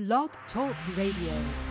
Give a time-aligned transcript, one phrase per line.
[0.00, 1.69] Blog Talk Radio.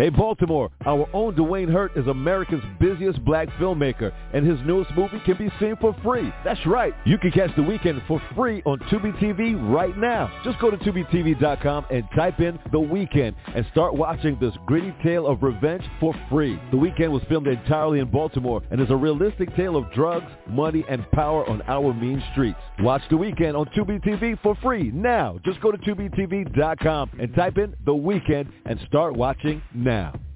[0.00, 5.20] Hey Baltimore, our own Dwayne Hurt is America's busiest black filmmaker, and his newest movie
[5.26, 6.32] can be seen for free.
[6.42, 10.32] That's right, you can catch The Weekend for free on Tubi TV right now.
[10.42, 15.26] Just go to TubiTV.com and type in The Weekend and start watching this gritty tale
[15.26, 16.58] of revenge for free.
[16.70, 20.82] The Weekend was filmed entirely in Baltimore and is a realistic tale of drugs, money,
[20.88, 22.58] and power on our mean streets.
[22.78, 25.38] Watch The Weekend on Tubi TV for free now.
[25.44, 30.29] Just go to TubiTV.com and type in The Weekend and start watching now now.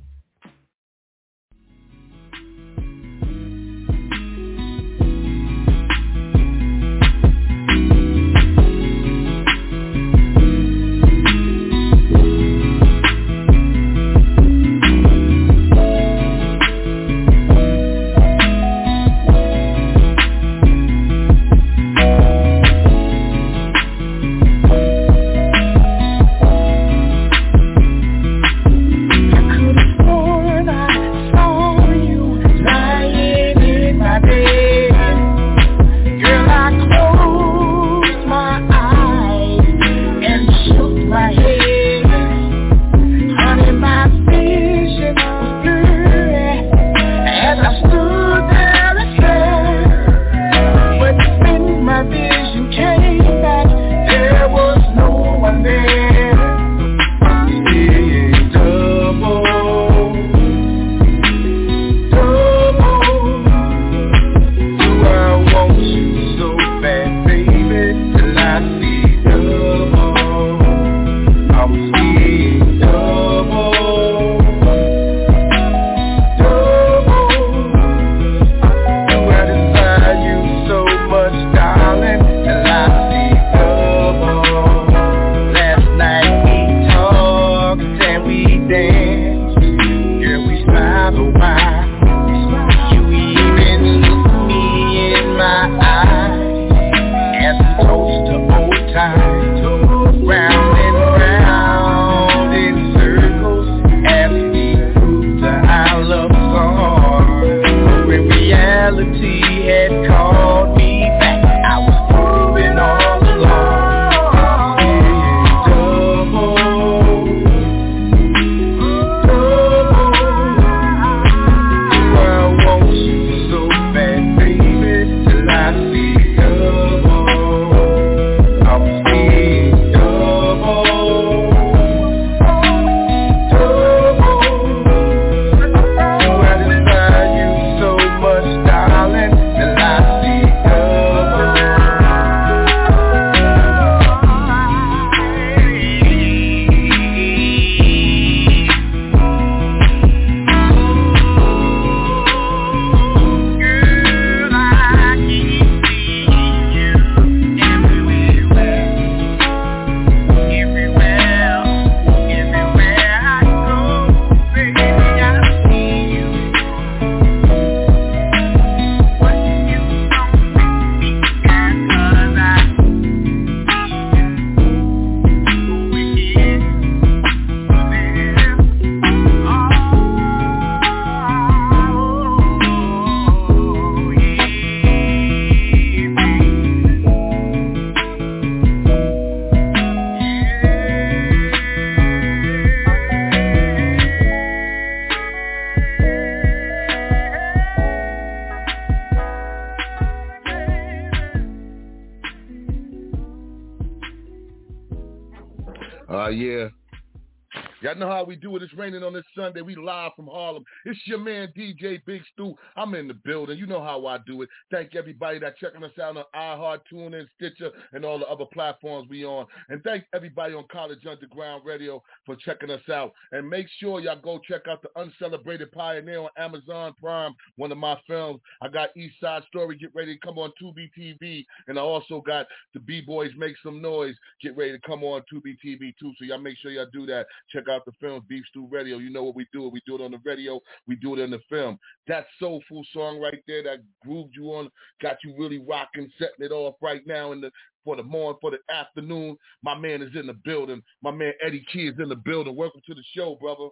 [208.78, 209.60] Raining on this Sunday.
[209.60, 210.64] We live from Harlem.
[210.86, 212.54] It's your man DJ Big Stu.
[212.76, 213.58] I'm in the building.
[213.58, 214.48] You know how I do it.
[214.70, 219.08] Thank everybody that checking us out on iHeart, TuneIn, Stitcher, and all the other platforms
[219.10, 219.44] we on.
[219.68, 223.12] And thank everybody on College Underground Radio for checking us out.
[223.32, 227.76] And make sure y'all go check out the Uncelebrated Pioneer on Amazon Prime, one of
[227.76, 228.40] my films.
[228.62, 229.76] I got East Side Story.
[229.76, 231.44] Get ready to come on Tubi TV.
[231.68, 234.16] And I also got the B-Boys Make Some Noise.
[234.42, 236.12] Get ready to come on Tubi TV too.
[236.18, 237.26] So y'all make sure y'all do that.
[237.52, 238.98] Check out the film Beef Stew Radio.
[238.98, 239.68] You know what we do.
[239.68, 240.60] We do it on the radio.
[240.86, 241.78] We do it in the film.
[242.06, 244.70] That soulful song right there that grooved you on,
[245.02, 247.50] got you really rocking, setting it off right now in the
[247.84, 249.36] for the morning, for the afternoon.
[249.62, 250.82] My man is in the building.
[251.02, 252.56] My man Eddie Key is in the building.
[252.56, 253.68] Welcome to the show, brother.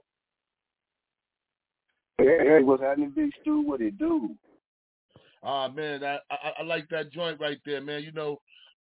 [2.19, 3.62] Hey, hey what's happening, Big Stu?
[3.62, 4.37] What it do?
[5.43, 8.02] Ah, man, I, I I like that joint right there, man.
[8.02, 8.40] You know,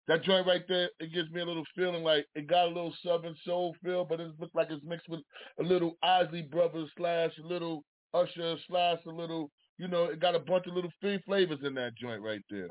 [0.10, 2.94] that joint right there, it gives me a little feeling like it got a little
[3.06, 5.20] southern soul feel, but it looks like it's mixed with
[5.60, 7.84] a little Isley Brothers slash a little
[8.16, 11.76] Usher slash a little, you know, it got a bunch of little free flavors in
[11.76, 12.70] that joint right there.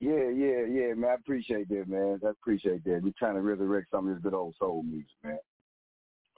[0.00, 1.10] Yeah, yeah, yeah, man.
[1.10, 2.18] I appreciate that, man.
[2.26, 3.02] I appreciate that.
[3.04, 5.38] We're trying to resurrect some of this good old soul music, man.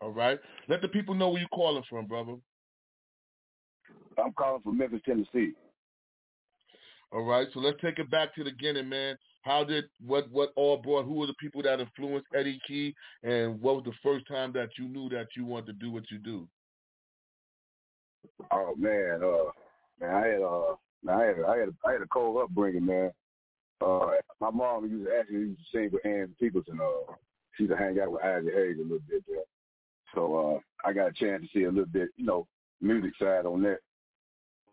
[0.02, 0.38] All right.
[0.68, 2.34] Let the people know where you're calling from, brother.
[4.22, 5.52] I'm calling from Memphis, Tennessee.
[7.10, 7.48] All right.
[7.54, 9.16] So let's take it back to the beginning, man.
[9.42, 11.06] How did what what all brought?
[11.06, 14.70] Who were the people that influenced Eddie Key, and what was the first time that
[14.78, 16.46] you knew that you wanted to do what you do?
[18.50, 19.50] Oh man, uh,
[20.00, 20.74] man, I had uh,
[21.08, 23.12] I had I had a, I had a cold upbringing, man.
[23.80, 24.10] Uh,
[24.40, 26.64] my mom used to actually used to sing with Ann Peebles.
[26.70, 27.14] Uh,
[27.56, 29.38] she used to hang out with Isaac Hayes a little bit there.
[30.14, 32.46] So uh, I got a chance to see a little bit, you know,
[32.80, 33.78] music side on that.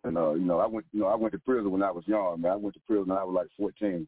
[0.04, 2.04] And uh, you know, I went, you know, I went to prison when I was
[2.08, 2.52] young, man.
[2.52, 4.08] I went to prison when I was like 14.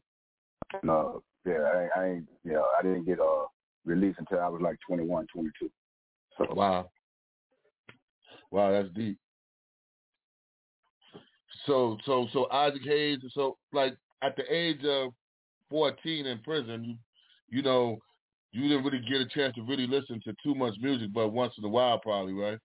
[0.82, 1.12] And, uh,
[1.46, 3.46] yeah, I, I ain't, you know, I didn't get uh
[3.84, 5.70] released until I was like 21, 22.
[6.38, 6.90] So wow,
[8.50, 9.18] wow, that's deep.
[11.66, 13.18] So, so, so Isaac Hayes.
[13.32, 15.12] So, like at the age of
[15.70, 16.96] 14 in prison, you,
[17.48, 17.98] you know,
[18.52, 21.54] you didn't really get a chance to really listen to too much music, but once
[21.58, 22.58] in a while, probably, right?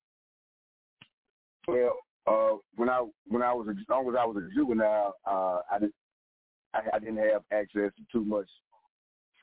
[1.68, 1.96] Well,
[2.28, 5.80] uh, when I when I was as long as I was a juvenile, uh, I
[5.80, 5.94] didn't
[6.76, 8.48] I, I didn't have access to too much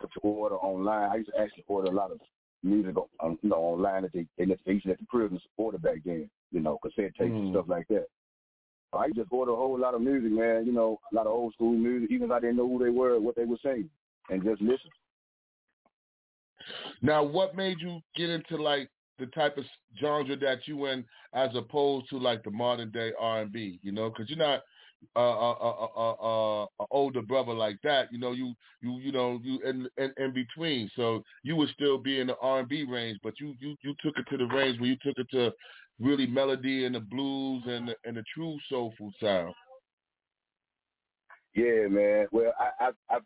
[0.02, 1.10] to order online.
[1.10, 2.20] I used to actually order a lot of
[2.62, 5.78] music on, you know online that they they, they used to let the prisoners order
[5.78, 7.38] back then, you know, cassette tapes mm.
[7.38, 8.06] and stuff like that.
[8.92, 10.66] I just order a whole lot of music, man.
[10.66, 12.90] You know, a lot of old school music, even if I didn't know who they
[12.90, 13.88] were, what they were saying,
[14.28, 14.90] and just listen.
[17.00, 19.64] Now, what made you get into like the type of
[20.00, 23.80] genre that you in, as opposed to like the modern day R and B?
[23.82, 24.60] You know, because you're not
[25.16, 28.12] a uh, uh, uh, older brother like that.
[28.12, 30.90] You know, you you you know you in, in in between.
[30.96, 33.94] So you would still be in the R and B range, but you you you
[34.02, 35.52] took it to the range where you took it to
[36.00, 39.54] really melody and the blues and the, and the true soulful sound.
[41.54, 42.26] Yeah, man.
[42.32, 43.18] Well, I, I, I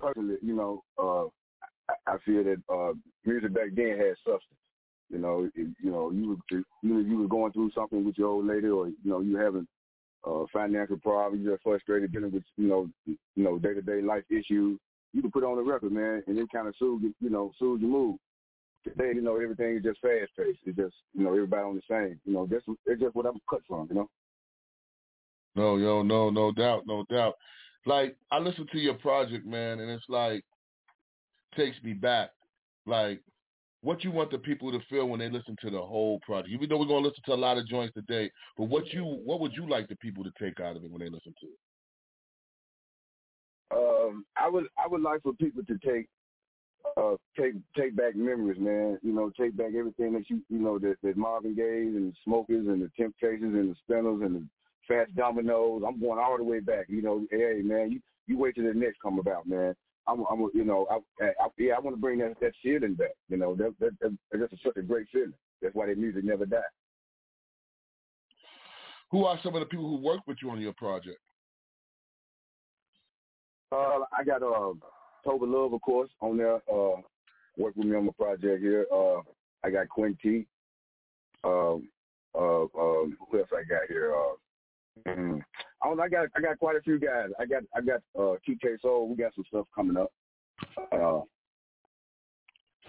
[0.00, 1.26] personally, you know, uh,
[1.88, 2.94] I, I feel that uh,
[3.24, 4.42] music back then had substance.
[5.10, 8.28] You know, it, you know, you were you you were going through something with your
[8.28, 9.66] old lady, or you know, you having
[10.24, 14.24] uh, financial problems, you're frustrated dealing with you know, you know, day to day life
[14.30, 14.78] issues.
[15.12, 17.80] You can put on a record, man, and it kind of soothe you know, soothe
[17.80, 18.18] your mood
[18.84, 20.58] today, you know, everything is just fast paced.
[20.64, 22.20] It's just, you know, everybody on the same.
[22.24, 24.10] You know, that's it's just what I'm cut from, you know.
[25.56, 27.34] No, yo, no, no doubt, no doubt.
[27.86, 30.44] Like I listen to your project, man, and it's like
[31.56, 32.30] takes me back.
[32.86, 33.20] Like
[33.82, 36.52] what you want the people to feel when they listen to the whole project.
[36.52, 39.40] Even though we're gonna listen to a lot of joints today, but what you what
[39.40, 41.58] would you like the people to take out of it when they listen to it?
[43.70, 46.08] Um, I would I would like for people to take
[46.96, 48.98] uh, take take back memories, man.
[49.02, 52.16] You know, take back everything that you you know that, that Marvin Gaye and the
[52.24, 54.44] Smokers and the Temptations and the Spinners and the
[54.88, 55.82] Fast Dominoes.
[55.86, 56.86] I'm going all the way back.
[56.88, 59.74] You know, hey man, you you wait till the next come about, man.
[60.08, 63.14] I'm, I'm you know, I, I, yeah, I want to bring that that feeling back.
[63.28, 65.34] You know, that, that, that that's such a great feeling.
[65.60, 66.62] That's why their music never died.
[69.10, 71.18] Who are some of the people who work with you on your project?
[73.70, 74.72] Uh, I got uh,
[75.24, 76.56] Toby Love, of course, on there.
[76.56, 77.00] Uh,
[77.56, 78.86] work with me on my project here.
[78.92, 79.20] Uh,
[79.64, 80.46] I got Quinty.
[81.44, 81.88] Um,
[82.34, 84.14] uh, um, who else I got here?
[84.14, 85.40] Uh, mm,
[85.82, 86.00] I don't.
[86.00, 86.28] I got.
[86.36, 87.28] I got quite a few guys.
[87.38, 87.62] I got.
[87.74, 89.08] I got uh, TK Soul.
[89.08, 90.12] We got some stuff coming up.
[90.92, 91.20] Uh,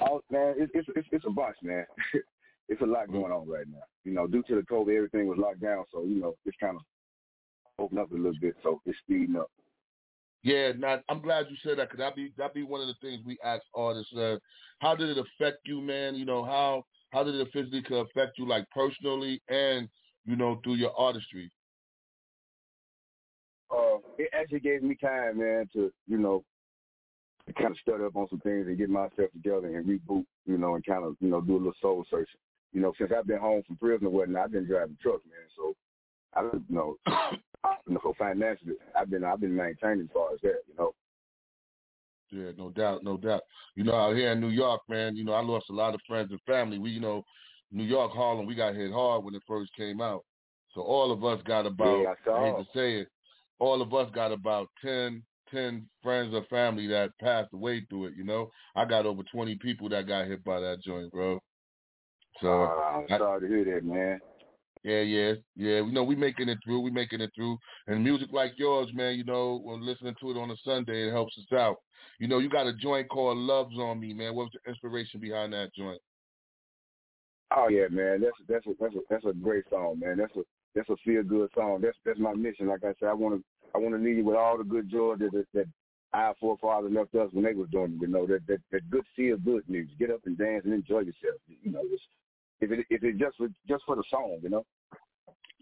[0.01, 1.85] oh man, it's it's it's, it's a bunch, man.
[2.69, 3.83] it's a lot going on right now.
[4.03, 6.77] You know, due to the COVID, everything was locked down, so you know, it's kind
[6.77, 6.81] of
[7.77, 9.49] opened up a little bit, so it's speeding up.
[10.41, 12.95] Yeah, not, I'm glad you said that because that be that be one of the
[13.01, 14.13] things we ask artists.
[14.15, 14.37] Uh,
[14.79, 16.15] how did it affect you, man?
[16.15, 19.89] You know how how did it physically affect you, like personally and
[20.25, 21.51] you know through your artistry?
[24.19, 26.43] It actually gave me time, man, to you know
[27.47, 30.57] to kind of study up on some things and get myself together and reboot, you
[30.57, 32.39] know, and kind of you know do a little soul searching.
[32.73, 35.47] You know, since I've been home from prison and whatnot, I've been driving trucks, man.
[35.55, 35.73] So
[36.35, 36.97] I don't you know
[37.87, 40.93] you know, financially, I've been I've been maintaining as far as that, you know.
[42.31, 43.41] Yeah, no doubt, no doubt.
[43.75, 46.01] You know, out here in New York, man, you know, I lost a lot of
[46.07, 46.77] friends and family.
[46.77, 47.23] We, you know,
[47.71, 50.23] New York, Harlem, we got hit hard when it first came out.
[50.75, 53.07] So all of us got about, yeah, I, I hate to say it,
[53.59, 55.21] all of us got about 10,
[55.53, 58.49] 10 friends or family that passed away through it, you know.
[58.75, 61.39] I got over 20 people that got hit by that joint, bro.
[62.41, 64.19] So uh, I'm I, sorry to hear that, man.
[64.83, 65.77] Yeah, yeah, yeah.
[65.77, 66.79] You know, we making it through.
[66.79, 67.57] We making it through.
[67.87, 69.17] And music like yours, man.
[69.17, 71.07] You know, we're listening to it on a Sunday.
[71.07, 71.77] It helps us out.
[72.17, 74.35] You know, you got a joint called "Loves on Me," man.
[74.35, 75.99] What's the inspiration behind that joint?
[77.55, 78.21] Oh yeah, man.
[78.21, 80.17] That's that's a that's a that's a great song, man.
[80.17, 80.41] That's a
[80.75, 81.81] that's a feel good song.
[81.81, 82.67] That's that's my mission.
[82.67, 84.89] Like I said, I want to I want to leave you with all the good
[84.89, 85.65] joy that that, that
[86.13, 87.97] our forefathers left us when they was doing.
[88.01, 89.97] You know that that, that good feel good music.
[89.97, 91.41] Get up and dance and enjoy yourself.
[91.47, 92.03] You know, just,
[92.61, 94.65] if it if it just for just for the song, you know.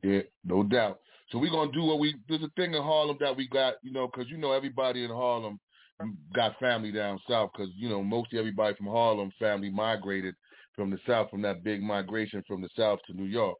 [0.03, 0.99] Yeah, no doubt.
[1.31, 2.15] So we're gonna do what we.
[2.27, 5.09] There's a thing in Harlem that we got, you know, because you know everybody in
[5.09, 5.59] Harlem
[6.33, 7.51] got family down south.
[7.53, 10.35] Because you know mostly everybody from Harlem family migrated
[10.77, 13.57] from the south from that big migration from the south to New York.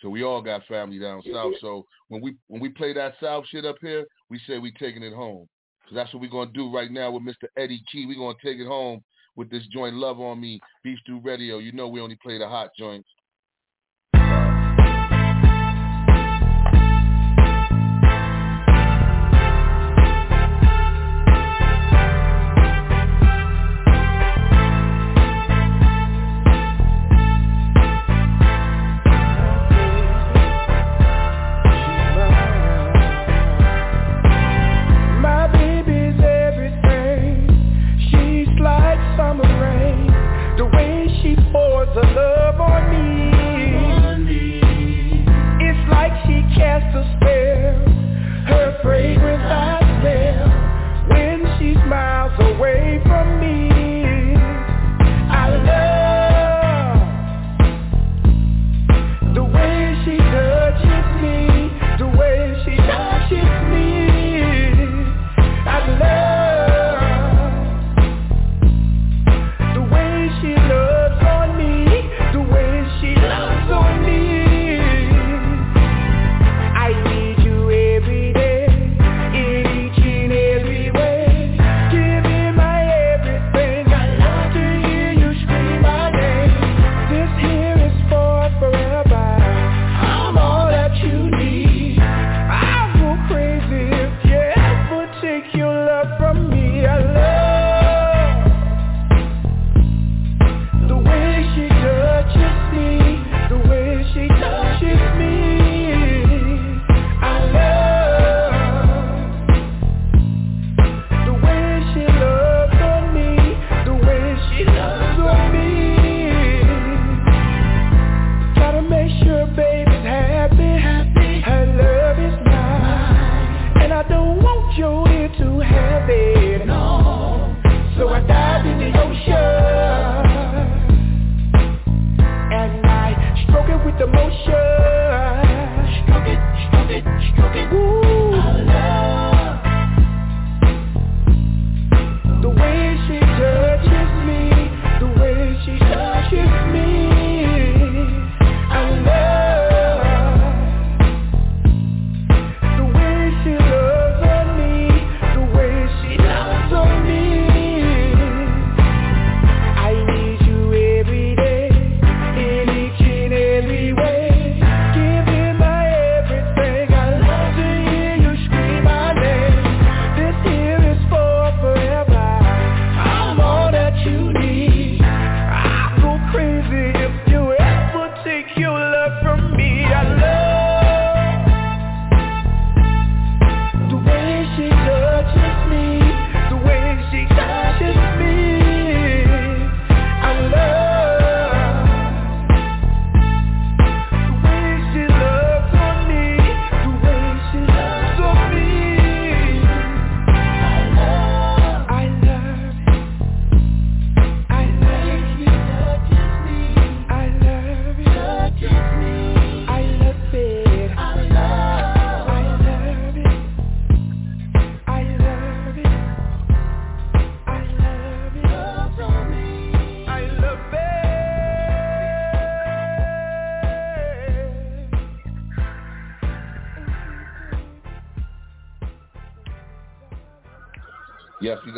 [0.00, 1.34] So we all got family down mm-hmm.
[1.34, 1.54] south.
[1.60, 5.02] So when we when we play that south shit up here, we say we taking
[5.02, 5.48] it home.
[5.88, 7.48] So that's what we're gonna do right now with Mr.
[7.56, 8.06] Eddie Key.
[8.06, 9.02] We're gonna take it home
[9.34, 11.58] with this joint "Love on Me" Beef Stew Radio.
[11.58, 13.08] You know we only play the hot joints.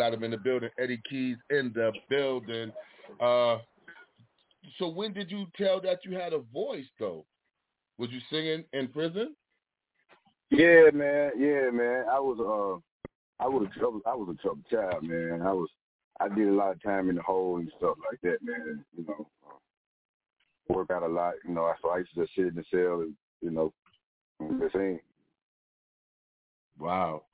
[0.01, 0.71] Got him in the building.
[0.79, 2.73] Eddie Keys in the building.
[3.21, 3.59] Uh,
[4.79, 7.27] so when did you tell that you had a voice though?
[7.99, 9.37] Was you singing in prison?
[10.51, 11.33] Yeah, man.
[11.39, 12.07] Yeah, man.
[12.11, 14.01] I was uh, I was a trouble.
[14.07, 15.43] I was a trouble child, man.
[15.43, 15.69] I was.
[16.19, 18.83] I did a lot of time in the hole and stuff like that, man.
[18.97, 21.35] You know, uh, work out a lot.
[21.47, 23.73] You know, so I used to just sit in the cell and you know,
[24.39, 25.01] the scene.
[26.79, 27.25] Wow,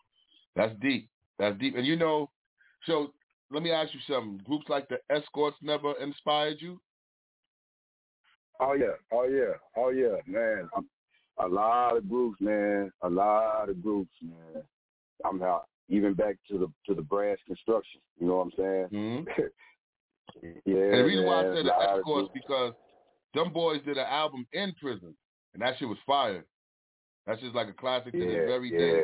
[0.56, 1.08] that's deep.
[1.38, 1.76] That's deep.
[1.76, 2.28] And you know,
[2.87, 3.12] so
[3.50, 4.40] let me ask you something.
[4.45, 6.81] Groups like the Escorts never inspired you?
[8.61, 10.69] Oh yeah, oh yeah, oh yeah, man.
[11.38, 12.90] A lot of groups, man.
[13.02, 14.62] A lot of groups, man.
[15.25, 18.00] I'm out even back to the to the brass construction.
[18.19, 18.88] You know what I'm saying?
[18.93, 19.43] Mm-hmm.
[20.64, 20.75] yeah.
[20.75, 22.73] And the reason man, why I said the a lot of Escorts because
[23.35, 25.14] them boys did an album in prison,
[25.55, 26.45] and that shit was fire.
[27.26, 28.78] That's just like a classic to yeah, this very yeah.
[28.78, 29.02] day.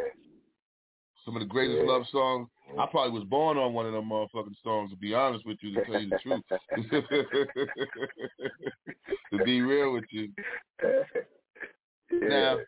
[1.24, 1.88] Some of the greatest Yeah.
[1.88, 2.48] love songs.
[2.78, 4.90] I probably was born on one of them motherfucking songs.
[4.90, 6.42] To be honest with you, to tell you the truth.
[9.32, 10.30] to be real with you.
[10.82, 11.02] yeah.
[12.28, 12.58] Now,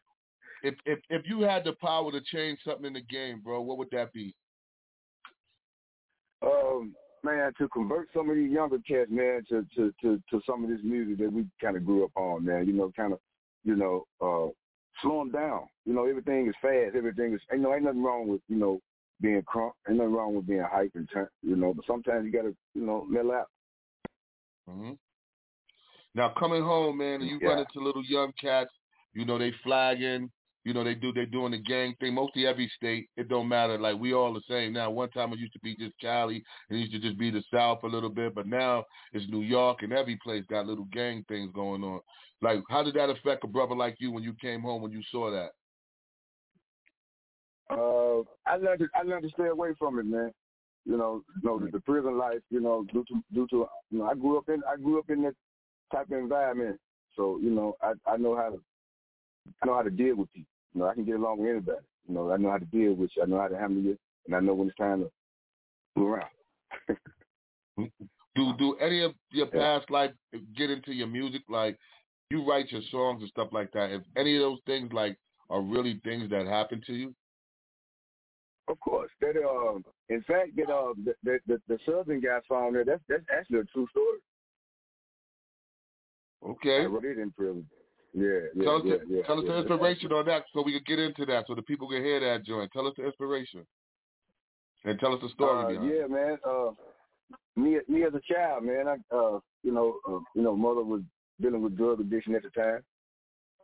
[0.62, 3.78] if if if you had the power to change something in the game, bro, what
[3.78, 4.34] would that be?
[6.42, 10.62] um, man, to convert some of these younger cats, man, to to to, to some
[10.64, 12.66] of this music that we kind of grew up on, man.
[12.66, 13.20] You know, kind of,
[13.64, 14.49] you know, uh,
[15.02, 15.62] slow them down.
[15.84, 16.96] You know, everything is fast.
[16.96, 18.80] Everything is, you know, ain't nothing wrong with you know
[19.20, 19.72] being crunk.
[19.88, 21.28] Ain't nothing wrong with being hype and turn.
[21.42, 23.48] You know, but sometimes you gotta, you know, mellow out.
[24.68, 24.92] hmm
[26.14, 27.48] Now coming home, man, you Yeah.
[27.48, 28.70] run into little young cats.
[29.12, 30.30] You know they flagging.
[30.64, 32.14] You know they do they doing the gang thing.
[32.14, 33.78] Mostly every state, it don't matter.
[33.78, 34.90] Like we all the same now.
[34.90, 37.83] One time it used to be just Cali, it used to just be the South
[37.83, 41.50] a little bit, but now it's New York, and every place got little gang things
[41.54, 42.00] going on.
[42.40, 45.02] Like, how did that affect a brother like you when you came home when you
[45.11, 45.50] saw that?
[47.71, 50.33] Uh, I learned to, I learned to stay away from it, man.
[50.87, 52.40] You know, you know the, the prison life.
[52.50, 55.09] You know, due to due to you know, I grew up in I grew up
[55.09, 55.35] in that
[55.92, 56.78] type of environment,
[57.16, 58.61] so you know, I I know how to
[59.62, 60.53] I know how to deal with people.
[60.75, 61.78] You know, I can get along with anybody.
[62.09, 63.23] You know, I know how to deal with you.
[63.23, 65.11] I know how to handle it, and I know when it's time to
[65.97, 66.31] move around.
[68.37, 69.78] Do do any of your Yeah.
[69.78, 70.11] past life
[70.57, 71.43] get into your music?
[71.49, 71.78] Like
[72.31, 73.93] you write your songs and stuff like that.
[73.93, 75.16] If any of those things like
[75.50, 77.14] are really things that happen to you?
[78.66, 79.78] Of course, that uh,
[80.09, 82.85] in fact, that uh, the the, the, the southern guy found there.
[82.85, 84.19] That's that's actually a true story.
[86.45, 86.83] Okay.
[86.83, 87.66] I wrote it in prison.
[88.16, 90.73] Yeah, yeah, tell us, yeah, the, yeah, tell us the inspiration on that so we
[90.73, 92.71] can get into that so the people can hear that joint.
[92.73, 93.67] Tell us the inspiration.
[94.84, 96.38] And tell us the story Uh, yeah, man.
[96.49, 96.71] Uh,
[97.56, 98.86] me, me as a child, man.
[98.86, 101.02] I, uh, you know, uh, you know, mother was
[101.41, 102.82] dealing with drug addiction at the time.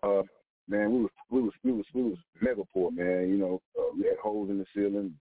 [0.02, 0.22] Uh,
[0.68, 3.28] man, we was, we was, we was, we was mega poor, man.
[3.28, 5.14] You know, uh, we had holes in the ceiling.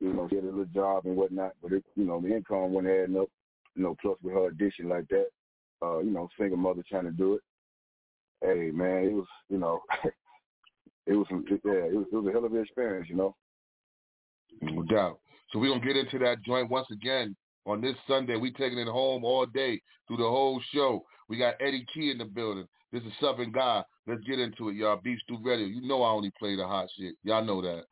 [0.00, 2.72] You know, she had a little job and whatnot, but it, you know, the income
[2.72, 3.28] wasn't adding up.
[3.74, 5.28] You know, plus with her addiction like that,
[5.82, 7.40] uh, you know, single mother trying to do it.
[8.42, 9.80] Hey, man, it was, you know,
[11.06, 13.34] it was, yeah, it was, it was a hell of an experience, you know.
[14.62, 15.18] No doubt.
[15.50, 18.36] So we're gonna get into that joint once again on this Sunday.
[18.36, 21.04] We taking it home all day through the whole show.
[21.28, 22.66] We got Eddie Key in the building.
[22.92, 23.82] This is Southern Guy.
[24.06, 25.00] Let's get into it, y'all.
[25.02, 25.66] Beef Stew Radio.
[25.66, 27.14] You know I only play the hot shit.
[27.22, 27.84] Y'all know that.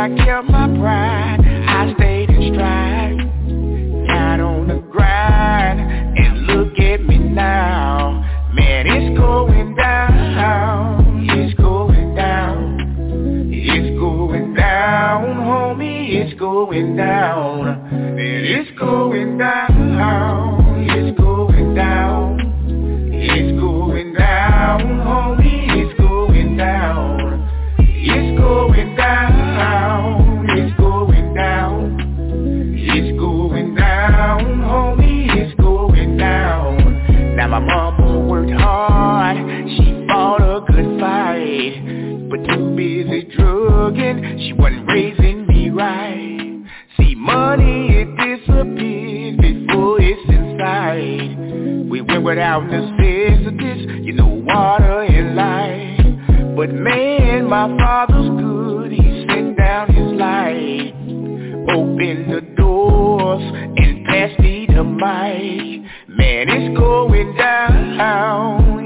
[0.00, 1.49] I kept my pride,
[52.60, 56.56] without necessities, you know, water and light.
[56.56, 60.94] But man, my father's good, he sent down his light.
[61.74, 63.42] Open the doors
[63.76, 65.82] and pass me the mic.
[66.08, 68.79] Man, it's going down,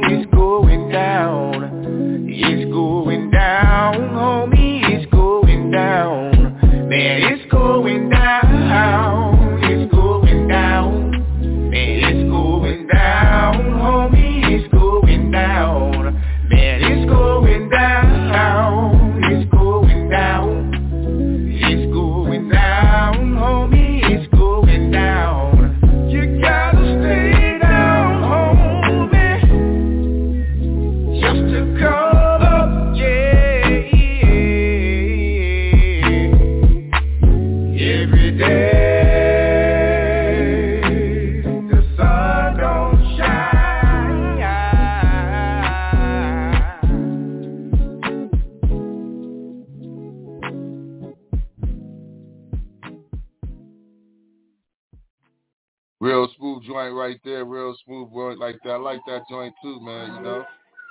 [56.04, 58.72] Real smooth joint right there, real smooth joint like that.
[58.72, 60.14] I like that joint too, man.
[60.14, 60.44] You know,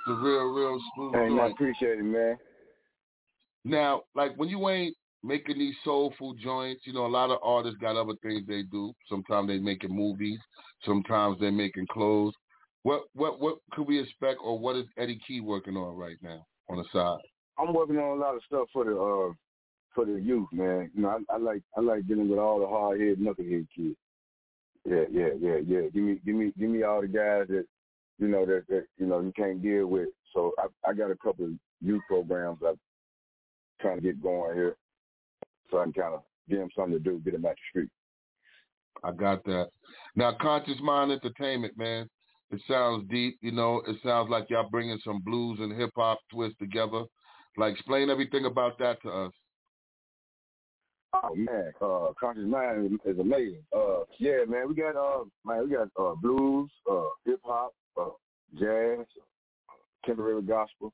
[0.08, 2.36] the real, real smooth Hey, man, I appreciate it, man.
[3.64, 7.78] Now, like when you ain't making these soulful joints, you know, a lot of artists
[7.80, 8.92] got other things they do.
[9.08, 10.40] Sometimes they making movies,
[10.84, 12.34] sometimes they making clothes.
[12.82, 16.44] What what what could we expect, or what is Eddie Key working on right now
[16.68, 17.20] on the side?
[17.56, 19.32] I'm working on a lot of stuff for the uh
[19.94, 20.90] for the youth, man.
[20.92, 23.94] You know, I, I like I like dealing with all the hard head, knucklehead kids.
[24.84, 25.80] Yeah, yeah, yeah, yeah.
[25.92, 27.64] Give me give me give me all the guys that
[28.18, 30.08] you know that, that you know you can't deal with.
[30.34, 32.78] So I I got a couple of youth programs I'm
[33.80, 34.76] trying to get going here,
[35.70, 37.90] so I can kind of give them something to do, get them out the street.
[39.02, 39.68] I got that.
[40.16, 42.08] Now, Conscious Mind Entertainment, man.
[42.50, 43.82] It sounds deep, you know.
[43.86, 47.04] It sounds like y'all bringing some blues and hip hop twists together.
[47.56, 49.32] Like, explain everything about that to us.
[51.22, 53.62] Oh man, uh, conscious mind is, amazing.
[53.74, 58.08] Uh, yeah, man, we got uh, man, we got uh, blues, uh, hip hop, uh,
[58.58, 59.06] jazz,
[60.04, 60.92] contemporary gospel.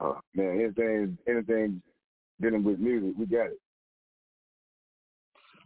[0.00, 1.80] Uh, man, anything, anything
[2.40, 3.60] dealing with music, we got it.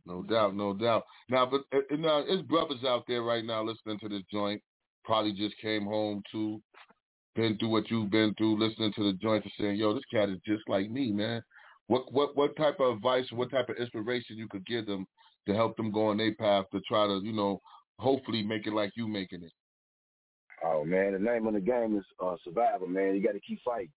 [0.05, 1.05] No doubt, no doubt.
[1.31, 4.61] Now, but uh, now, there's brothers out there right now listening to this joint.
[5.05, 6.61] Probably just came home too,
[7.37, 10.29] been through what you've been through, listening to the joint and saying, "Yo, this cat
[10.29, 11.43] is just like me, man."
[11.89, 15.07] What what what type of advice, what type of inspiration you could give them
[15.47, 17.61] to help them go on their path to try to, you know,
[17.99, 19.53] hopefully make it like you making it.
[20.65, 23.17] Oh man, the name of the game is uh, survival, man.
[23.17, 23.91] You got to keep fighting.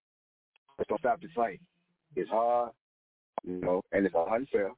[0.80, 1.62] Just don't stop the fight.
[2.16, 2.72] It's hard,
[3.44, 4.72] you know, and it's unfair.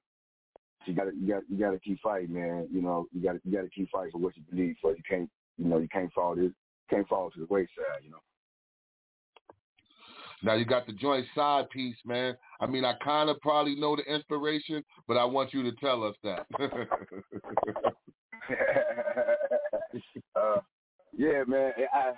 [0.85, 2.67] So you got to you got you got to keep fighting, man.
[2.71, 4.75] You know, you got you got to keep fighting for what you believe.
[4.81, 6.51] For you can't, you know, you can't fall this
[6.89, 8.03] can't fall to the wayside.
[8.03, 8.17] You know.
[10.43, 12.35] Now you got the joint side piece, man.
[12.61, 16.03] I mean, I kind of probably know the inspiration, but I want you to tell
[16.03, 16.45] us that.
[20.35, 20.57] uh,
[21.17, 21.71] yeah, man.
[21.93, 22.11] I,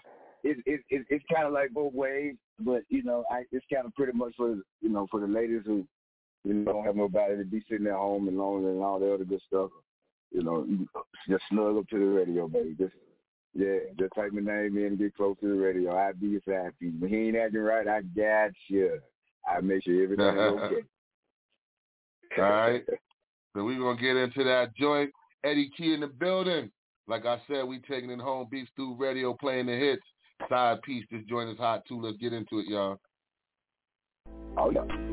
[0.44, 3.86] it, it, it, it's kind of like both ways, but you know, I, it's kind
[3.86, 5.86] of pretty much for you know for the ladies who
[6.44, 9.14] you know don't have nobody to be sitting at home and lonely and all the
[9.14, 9.70] other good stuff.
[10.32, 10.68] You know,
[11.30, 12.76] just snug up to the radio, baby.
[12.78, 12.94] Just
[13.54, 15.96] yeah, just type my name in and get close to the radio.
[15.96, 16.94] I'll be side piece.
[17.00, 19.00] When he ain't acting right, I got you.
[19.48, 20.76] I make sure everything's okay.
[22.38, 22.84] All right.
[23.56, 25.12] So we're gonna get into that joint.
[25.44, 26.70] Eddie Key in the building.
[27.08, 28.48] Like I said, we taking it home.
[28.52, 30.04] Beef Stew Radio playing the hits.
[30.48, 31.06] Side piece.
[31.12, 32.00] This joint is hot too.
[32.02, 33.00] Let's get into it, y'all.
[34.58, 35.09] Oh yeah.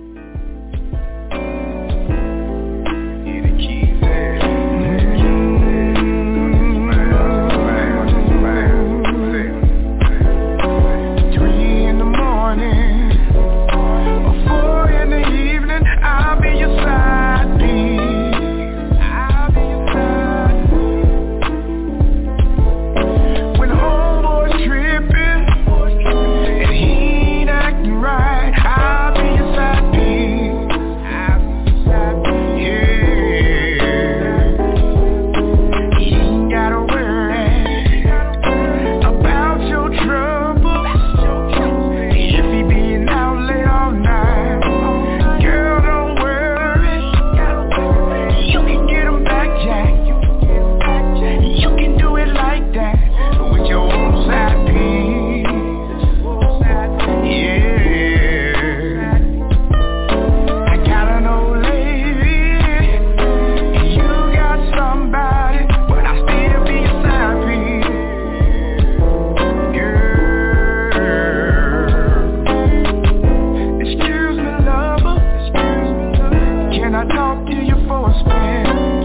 [77.16, 78.95] talk to you for a spin.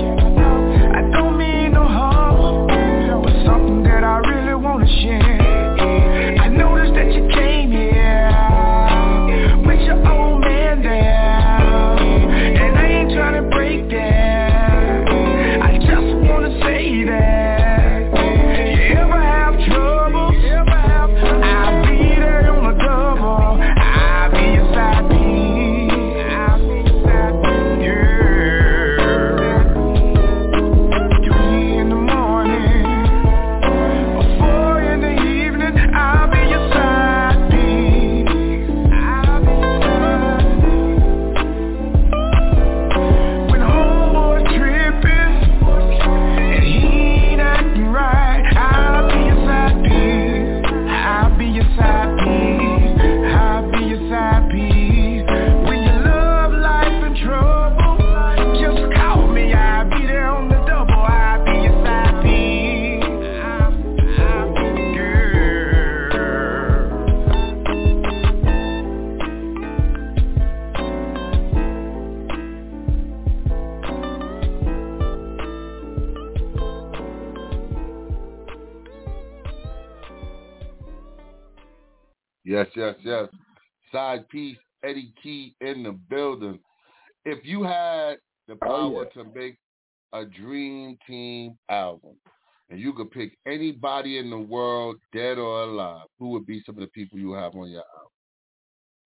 [84.20, 86.60] Piece, Eddie Key in the building.
[87.26, 88.16] If you had
[88.48, 89.24] the power oh, yeah.
[89.24, 89.58] to make
[90.14, 92.16] a dream team album,
[92.70, 96.76] and you could pick anybody in the world, dead or alive, who would be some
[96.76, 97.84] of the people you have on your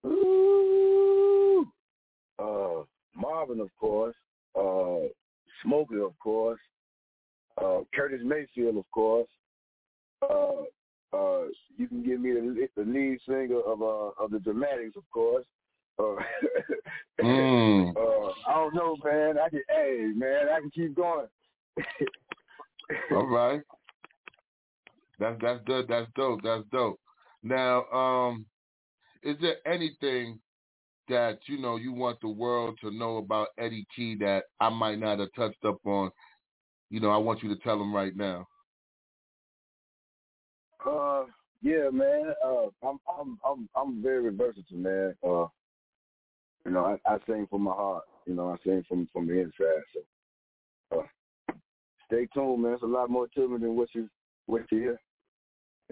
[0.04, 0.18] album?
[0.24, 1.68] Ooh.
[2.38, 2.84] Uh,
[3.16, 4.16] Marvin, of course.
[4.58, 5.08] Uh,
[5.64, 6.60] Smokey, of course.
[7.62, 9.30] Uh, Curtis Mayfield, of course.
[10.22, 10.64] Uh,
[11.16, 11.48] uh,
[11.78, 15.46] you can give me the, the lead singer of uh, of the Dramatics, of course.
[15.98, 16.16] Uh,
[17.22, 17.96] mm.
[17.96, 19.38] uh, I don't know, man.
[19.40, 21.28] I can, hey, man, I can keep going.
[23.12, 23.62] All right.
[25.20, 25.86] That's that's good.
[25.88, 26.42] That's dope.
[26.44, 27.00] That's dope.
[27.44, 28.46] Now, um,
[29.24, 30.40] is there anything
[31.08, 35.00] that you know you want the world to know about Eddie Key that I might
[35.00, 36.12] not have touched up on?
[36.90, 38.48] You know, I want you to tell them right now.
[40.86, 41.26] Uh,
[41.62, 42.34] yeah, man.
[42.46, 45.16] Uh, I'm I'm I'm I'm very versatile, man.
[45.24, 45.48] Uh,
[46.66, 48.04] you know, I, I sing from my heart.
[48.26, 49.84] You know, I sing from from the inside.
[50.92, 51.54] So, uh,
[52.06, 52.74] stay tuned, man.
[52.74, 54.10] It's a lot more to me than what you
[54.46, 55.00] what you hear.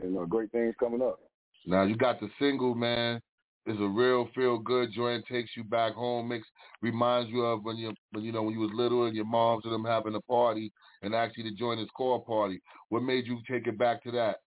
[0.02, 1.20] You know, great things coming up.
[1.66, 3.22] Now you got the single, man.
[3.66, 5.26] It's a real feel good joint.
[5.26, 6.28] Takes you back home.
[6.28, 6.48] Makes
[6.82, 9.64] reminds you of when you when you know when you was little and your moms
[9.64, 12.62] and them having a party and actually to join this core party.
[12.90, 14.38] What made you take it back to that?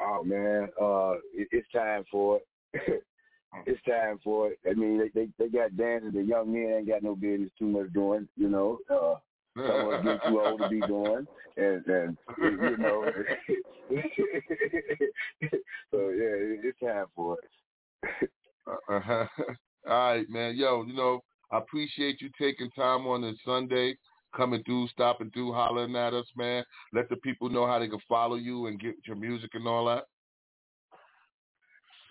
[0.00, 2.40] Oh man, uh, it, it's time for
[2.72, 3.04] it.
[3.66, 4.58] it's time for it.
[4.68, 7.66] I mean, they, they they got dances the young men ain't got no business too
[7.66, 8.28] much doing.
[8.36, 9.14] You know, uh,
[9.56, 13.04] some us get too old to be doing, and and you know.
[15.90, 18.30] so yeah, it, it's time for it.
[18.66, 19.26] uh-huh.
[19.88, 20.56] All right, man.
[20.56, 23.96] Yo, you know, I appreciate you taking time on this Sunday
[24.36, 26.64] coming through, stopping through, hollering at us, man.
[26.92, 29.86] Let the people know how they can follow you and get your music and all
[29.86, 30.04] that.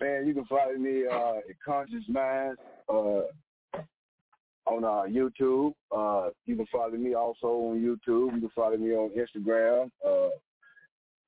[0.00, 3.22] Man, you can follow me uh, at Conscious Minds uh,
[4.66, 5.72] on uh, YouTube.
[5.90, 8.34] Uh, you can follow me also on YouTube.
[8.34, 9.90] You can follow me on Instagram.
[10.06, 10.30] Uh,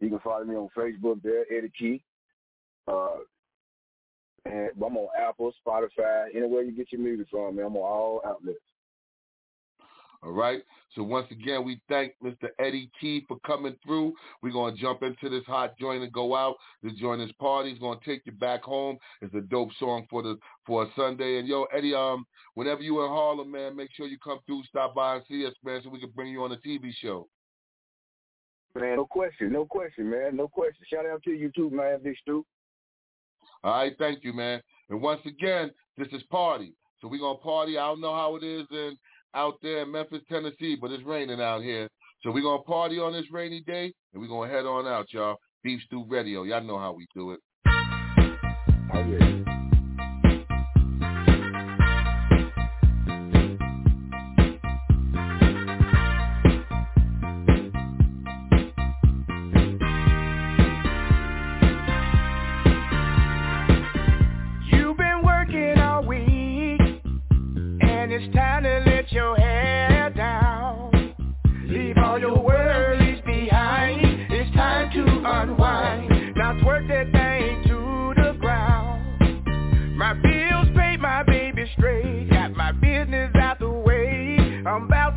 [0.01, 2.03] you can follow me on Facebook there, Eddie Key.
[2.87, 3.19] Uh,
[4.45, 7.67] and I'm on Apple, Spotify, anywhere you get your music from, man.
[7.67, 8.59] I'm on all outlets.
[10.23, 10.63] All right.
[10.95, 12.49] So once again, we thank Mr.
[12.59, 14.15] Eddie Key for coming through.
[14.43, 16.57] We're gonna jump into this hot joint and go out.
[16.83, 17.71] The joint is party.
[17.71, 18.99] It's gonna take you back home.
[19.23, 21.39] It's a dope song for the for a Sunday.
[21.39, 24.95] And yo, Eddie, um, whenever you in Harlem, man, make sure you come through, stop
[24.95, 27.29] by and see us, man, so we can bring you on a TV show.
[28.75, 30.85] Man, no question, no question, man, no question.
[30.91, 32.45] Shout out to you too, man, Big Stu.
[33.63, 34.63] All right, thank you, man.
[34.91, 36.75] And once again, this is party.
[37.01, 37.79] So we're gonna party.
[37.79, 38.99] I don't know how it is in
[39.35, 41.89] out there in Memphis, Tennessee, but it's raining out here.
[42.23, 44.87] So we're going to party on this rainy day, and we're going to head on
[44.87, 45.37] out, y'all.
[45.63, 46.45] Beef Stew Radio.
[46.45, 47.41] Y'all know how we do it.
[47.67, 49.38] Oh, yeah.
[84.69, 85.08] I'm about